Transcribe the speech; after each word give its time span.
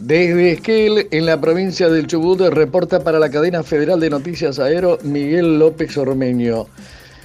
Desde 0.00 0.52
Esquel, 0.52 1.08
en 1.10 1.26
la 1.26 1.38
provincia 1.38 1.90
del 1.90 2.06
Chubut, 2.06 2.40
reporta 2.40 3.00
para 3.04 3.18
la 3.18 3.28
cadena 3.28 3.62
federal 3.62 4.00
de 4.00 4.08
noticias 4.08 4.58
Aero 4.58 4.98
Miguel 5.02 5.58
López 5.58 5.94
Ormeño. 5.98 6.66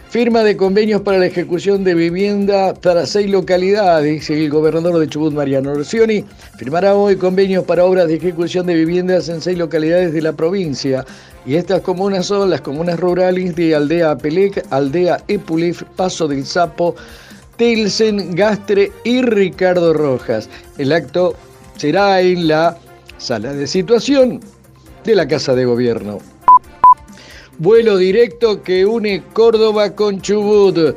Firma 0.09 0.43
de 0.43 0.57
convenios 0.57 0.99
para 0.99 1.19
la 1.19 1.27
ejecución 1.27 1.85
de 1.85 1.93
vivienda 1.93 2.73
para 2.73 3.05
seis 3.05 3.29
localidades. 3.29 4.29
El 4.29 4.49
gobernador 4.49 4.99
de 4.99 5.07
Chubut, 5.07 5.33
Mariano 5.33 5.71
Orsioni, 5.71 6.25
firmará 6.57 6.95
hoy 6.95 7.15
convenios 7.15 7.63
para 7.63 7.85
obras 7.85 8.09
de 8.09 8.15
ejecución 8.15 8.65
de 8.65 8.75
viviendas 8.75 9.29
en 9.29 9.39
seis 9.39 9.57
localidades 9.57 10.11
de 10.11 10.21
la 10.21 10.33
provincia. 10.33 11.05
Y 11.45 11.55
estas 11.55 11.79
comunas 11.79 12.25
son 12.25 12.49
las 12.49 12.59
comunas 12.59 12.99
rurales 12.99 13.55
de 13.55 13.73
Aldea 13.73 14.11
Apelec, 14.11 14.65
Aldea 14.71 15.23
Epulif, 15.29 15.83
Paso 15.95 16.27
del 16.27 16.45
Sapo, 16.45 16.93
Telsen, 17.55 18.35
Gastre 18.35 18.91
y 19.05 19.21
Ricardo 19.21 19.93
Rojas. 19.93 20.49
El 20.77 20.91
acto 20.91 21.37
será 21.77 22.21
en 22.21 22.47
la 22.47 22.77
sala 23.17 23.53
de 23.53 23.67
situación 23.67 24.39
de 25.03 25.15
la 25.15 25.27
Casa 25.27 25.55
de 25.55 25.65
Gobierno. 25.65 26.19
Vuelo 27.57 27.97
directo 27.97 28.61
que 28.63 28.85
une 28.85 29.23
Córdoba 29.33 29.95
con 29.95 30.21
Chubut. 30.21 30.95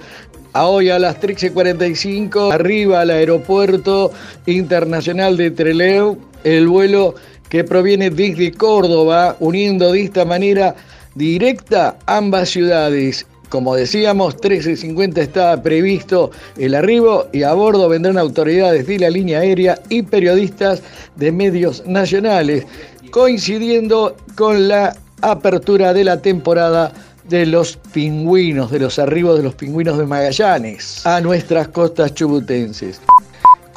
A 0.55 0.67
hoy 0.67 0.89
a 0.89 0.99
las 0.99 1.21
13.45 1.21 2.53
arriba 2.53 3.03
al 3.03 3.11
aeropuerto 3.11 4.11
internacional 4.47 5.37
de 5.37 5.51
Trelew, 5.51 6.19
el 6.43 6.67
vuelo 6.67 7.15
que 7.49 7.65
proviene 7.65 8.11
desde 8.11 8.53
Córdoba, 8.53 9.37
uniendo 9.41 9.93
de 9.93 10.03
esta 10.03 10.25
manera 10.25 10.75
directa 11.15 11.99
ambas 12.07 12.49
ciudades. 12.49 13.27
Como 13.49 13.75
decíamos, 13.75 14.37
13.50 14.37 15.19
está 15.19 15.63
previsto 15.63 16.31
el 16.59 16.75
arribo 16.75 17.29
y 17.33 17.45
a 17.45 17.55
bordo 17.55 17.89
vendrán 17.89 18.19
autoridades 18.19 18.87
de 18.87 18.99
la 18.99 19.11
línea 19.11 19.41
aérea 19.41 19.81
y 19.89 20.03
periodistas 20.03 20.83
de 21.17 21.33
medios 21.33 21.87
nacionales, 21.87 22.67
coincidiendo 23.11 24.17
con 24.37 24.69
la 24.69 24.97
apertura 25.23 25.95
de 25.95 26.05
la 26.05 26.21
temporada 26.21 26.93
de 27.29 27.47
los 27.47 27.77
pingüinos, 27.93 28.71
de 28.71 28.81
los 28.81 28.99
arribos 28.99 29.37
de 29.37 29.45
los 29.45 29.55
pingüinos 29.55 29.99
de 29.99 30.07
Magallanes 30.07 31.07
a 31.07 31.21
nuestras 31.21 31.69
costas 31.69 32.15
chubutenses. 32.15 33.01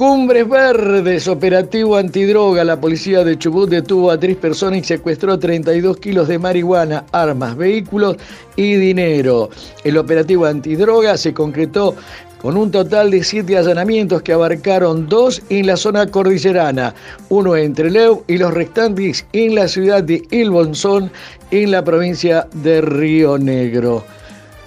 Cumbres 0.02 0.50
Verdes, 0.50 1.28
operativo 1.28 1.96
antidroga. 1.96 2.64
La 2.64 2.82
policía 2.82 3.24
de 3.24 3.38
Chubut 3.38 3.70
detuvo 3.70 4.10
a 4.10 4.20
tres 4.20 4.36
personas 4.36 4.80
y 4.80 4.84
secuestró 4.84 5.38
32 5.38 5.98
kilos 5.98 6.28
de 6.28 6.40
marihuana, 6.40 7.06
armas, 7.12 7.56
vehículos 7.56 8.18
y 8.56 8.78
dinero. 8.78 9.52
El 9.84 10.00
operativo 10.00 10.48
antidroga 10.48 11.18
se 11.18 11.36
concretó 11.36 11.96
con 12.42 12.58
un 12.58 12.72
total 12.72 13.12
de 13.12 13.24
siete 13.24 13.56
allanamientos 13.56 14.24
que 14.24 14.34
abarcaron 14.34 15.08
dos 15.08 15.44
en 15.50 15.68
la 15.68 15.78
zona 15.78 16.08
cordillerana, 16.08 16.96
uno 17.30 17.56
en 17.56 17.76
Trelew 17.76 18.24
y 18.26 18.40
los 18.40 18.56
restantes 18.56 19.24
en 19.34 19.54
la 19.54 19.68
ciudad 19.68 20.02
de 20.02 20.24
El 20.32 20.50
Bonzón, 20.50 21.12
en 21.52 21.70
la 21.70 21.84
provincia 21.84 22.48
de 22.56 22.82
Río 22.82 23.38
Negro. 23.38 24.04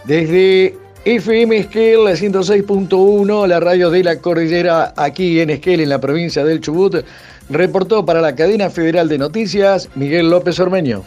Desde 0.04 0.76
FM 1.06 1.58
Esquel 1.58 1.98
106.1, 2.00 3.46
la 3.46 3.60
radio 3.60 3.90
de 3.90 4.02
la 4.02 4.20
cordillera 4.20 4.94
aquí 4.96 5.38
en 5.38 5.50
Esquel, 5.50 5.80
en 5.80 5.90
la 5.90 6.00
provincia 6.00 6.46
del 6.46 6.62
Chubut, 6.62 7.04
reportó 7.50 8.06
para 8.06 8.22
la 8.22 8.34
cadena 8.34 8.70
federal 8.70 9.06
de 9.10 9.18
noticias 9.18 9.90
Miguel 9.96 10.30
López 10.30 10.58
Ormeño. 10.60 11.04